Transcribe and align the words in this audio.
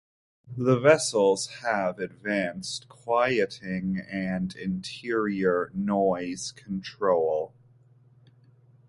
The 0.57 0.79
vessels 0.79 1.45
have 1.61 1.99
advanced 1.99 2.89
quieting 2.89 3.99
and 3.99 4.55
interior 4.55 5.69
noise 5.75 6.51
control. 6.51 7.53